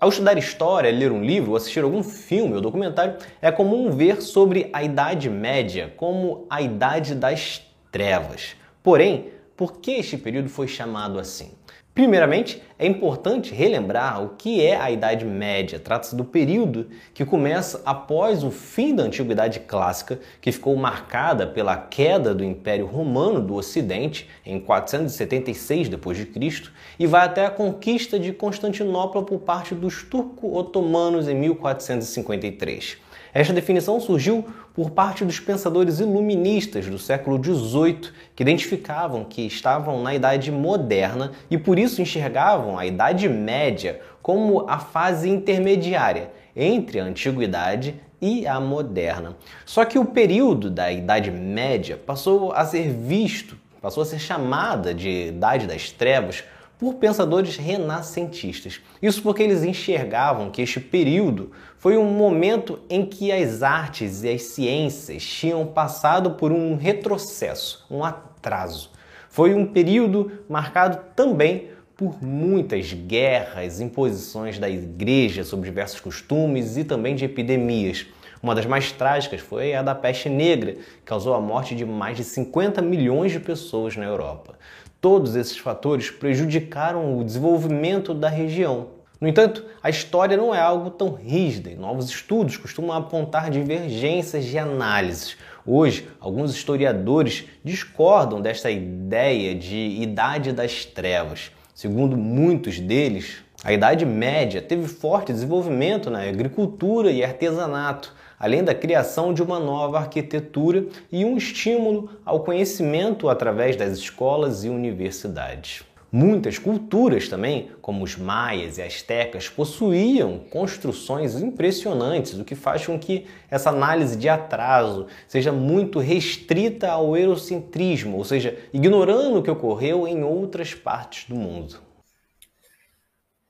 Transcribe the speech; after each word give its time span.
Ao 0.00 0.08
estudar 0.08 0.38
história, 0.38 0.90
ler 0.90 1.12
um 1.12 1.22
livro, 1.22 1.54
assistir 1.54 1.84
algum 1.84 2.02
filme 2.02 2.54
ou 2.54 2.60
documentário, 2.62 3.16
é 3.42 3.52
comum 3.52 3.90
ver 3.90 4.22
sobre 4.22 4.70
a 4.72 4.82
Idade 4.82 5.28
Média 5.28 5.92
como 5.94 6.46
a 6.48 6.62
Idade 6.62 7.14
das 7.14 7.60
Trevas. 7.92 8.56
Porém, 8.82 9.26
por 9.60 9.74
que 9.74 9.90
este 9.90 10.16
período 10.16 10.48
foi 10.48 10.66
chamado 10.66 11.18
assim? 11.18 11.50
Primeiramente, 11.92 12.62
é 12.78 12.86
importante 12.86 13.54
relembrar 13.54 14.24
o 14.24 14.30
que 14.30 14.64
é 14.64 14.74
a 14.74 14.90
Idade 14.90 15.26
Média. 15.26 15.78
Trata-se 15.78 16.16
do 16.16 16.24
período 16.24 16.88
que 17.12 17.26
começa 17.26 17.82
após 17.84 18.42
o 18.42 18.50
fim 18.50 18.94
da 18.94 19.02
Antiguidade 19.02 19.60
Clássica, 19.60 20.18
que 20.40 20.50
ficou 20.50 20.74
marcada 20.76 21.46
pela 21.46 21.76
queda 21.76 22.34
do 22.34 22.42
Império 22.42 22.86
Romano 22.86 23.38
do 23.38 23.54
Ocidente 23.54 24.30
em 24.46 24.58
476 24.58 25.90
d.C. 25.90 26.70
e 26.98 27.06
vai 27.06 27.26
até 27.26 27.44
a 27.44 27.50
conquista 27.50 28.18
de 28.18 28.32
Constantinopla 28.32 29.22
por 29.22 29.40
parte 29.40 29.74
dos 29.74 30.02
turco-otomanos 30.02 31.28
em 31.28 31.34
1453. 31.34 33.09
Esta 33.32 33.52
definição 33.52 34.00
surgiu 34.00 34.44
por 34.74 34.90
parte 34.90 35.24
dos 35.24 35.38
pensadores 35.38 36.00
iluministas 36.00 36.86
do 36.86 36.98
século 36.98 37.42
XVIII, 37.42 38.12
que 38.34 38.42
identificavam 38.42 39.24
que 39.24 39.42
estavam 39.46 40.02
na 40.02 40.14
Idade 40.14 40.50
Moderna 40.50 41.32
e 41.50 41.56
por 41.56 41.78
isso 41.78 42.02
enxergavam 42.02 42.78
a 42.78 42.86
Idade 42.86 43.28
Média 43.28 44.00
como 44.20 44.68
a 44.68 44.78
fase 44.78 45.28
intermediária 45.28 46.30
entre 46.56 46.98
a 46.98 47.04
Antiguidade 47.04 47.94
e 48.20 48.46
a 48.46 48.60
Moderna. 48.60 49.36
Só 49.64 49.84
que 49.84 49.98
o 49.98 50.04
período 50.04 50.68
da 50.68 50.90
Idade 50.90 51.30
Média 51.30 51.96
passou 51.96 52.52
a 52.52 52.64
ser 52.64 52.90
visto, 52.90 53.56
passou 53.80 54.02
a 54.02 54.06
ser 54.06 54.18
chamada 54.18 54.92
de 54.92 55.28
Idade 55.28 55.66
das 55.66 55.90
Trevas 55.90 56.44
por 56.80 56.94
pensadores 56.94 57.58
renascentistas. 57.58 58.80
Isso 59.02 59.22
porque 59.22 59.42
eles 59.42 59.62
enxergavam 59.62 60.50
que 60.50 60.62
este 60.62 60.80
período 60.80 61.52
foi 61.76 61.98
um 61.98 62.06
momento 62.06 62.78
em 62.88 63.04
que 63.04 63.30
as 63.30 63.62
artes 63.62 64.22
e 64.22 64.30
as 64.30 64.44
ciências 64.44 65.22
tinham 65.22 65.66
passado 65.66 66.30
por 66.30 66.50
um 66.50 66.76
retrocesso, 66.76 67.86
um 67.90 68.02
atraso. 68.02 68.90
Foi 69.28 69.54
um 69.54 69.66
período 69.66 70.32
marcado 70.48 71.00
também 71.14 71.68
por 71.94 72.24
muitas 72.24 72.94
guerras, 72.94 73.78
imposições 73.78 74.58
da 74.58 74.70
igreja 74.70 75.44
sobre 75.44 75.68
diversos 75.68 76.00
costumes 76.00 76.78
e 76.78 76.84
também 76.84 77.14
de 77.14 77.26
epidemias. 77.26 78.06
Uma 78.42 78.54
das 78.54 78.64
mais 78.64 78.90
trágicas 78.90 79.42
foi 79.42 79.74
a 79.74 79.82
da 79.82 79.94
peste 79.94 80.30
negra, 80.30 80.72
que 80.72 81.02
causou 81.04 81.34
a 81.34 81.40
morte 81.42 81.74
de 81.74 81.84
mais 81.84 82.16
de 82.16 82.24
50 82.24 82.80
milhões 82.80 83.32
de 83.32 83.38
pessoas 83.38 83.98
na 83.98 84.06
Europa. 84.06 84.58
Todos 85.00 85.34
esses 85.34 85.56
fatores 85.56 86.10
prejudicaram 86.10 87.18
o 87.18 87.24
desenvolvimento 87.24 88.12
da 88.12 88.28
região. 88.28 88.88
No 89.18 89.26
entanto, 89.26 89.64
a 89.82 89.88
história 89.88 90.36
não 90.36 90.54
é 90.54 90.60
algo 90.60 90.90
tão 90.90 91.14
rígida 91.14 91.70
e 91.70 91.74
novos 91.74 92.10
estudos 92.10 92.58
costumam 92.58 92.94
apontar 92.94 93.50
divergências 93.50 94.44
de 94.44 94.58
análises. 94.58 95.38
Hoje, 95.66 96.06
alguns 96.20 96.54
historiadores 96.54 97.46
discordam 97.64 98.42
desta 98.42 98.70
ideia 98.70 99.54
de 99.54 99.76
Idade 99.76 100.52
das 100.52 100.84
Trevas. 100.84 101.50
Segundo 101.74 102.14
muitos 102.14 102.78
deles, 102.78 103.42
a 103.62 103.74
Idade 103.74 104.06
Média 104.06 104.62
teve 104.62 104.88
forte 104.88 105.34
desenvolvimento 105.34 106.08
na 106.08 106.22
agricultura 106.22 107.10
e 107.10 107.22
artesanato, 107.22 108.14
além 108.38 108.64
da 108.64 108.74
criação 108.74 109.34
de 109.34 109.42
uma 109.42 109.60
nova 109.60 109.98
arquitetura 109.98 110.86
e 111.12 111.26
um 111.26 111.36
estímulo 111.36 112.08
ao 112.24 112.40
conhecimento 112.40 113.28
através 113.28 113.76
das 113.76 113.98
escolas 113.98 114.64
e 114.64 114.70
universidades. 114.70 115.82
Muitas 116.10 116.58
culturas 116.58 117.28
também, 117.28 117.68
como 117.82 118.02
os 118.02 118.16
maias 118.16 118.78
e 118.78 118.82
astecas, 118.82 119.48
possuíam 119.48 120.40
construções 120.50 121.40
impressionantes, 121.40 122.38
o 122.38 122.44
que 122.44 122.54
faz 122.54 122.86
com 122.86 122.98
que 122.98 123.26
essa 123.50 123.68
análise 123.68 124.16
de 124.16 124.28
atraso 124.28 125.06
seja 125.28 125.52
muito 125.52 125.98
restrita 125.98 126.90
ao 126.90 127.14
eurocentrismo, 127.14 128.16
ou 128.16 128.24
seja, 128.24 128.56
ignorando 128.72 129.38
o 129.38 129.42
que 129.42 129.50
ocorreu 129.50 130.08
em 130.08 130.24
outras 130.24 130.74
partes 130.74 131.28
do 131.28 131.36
mundo. 131.36 131.89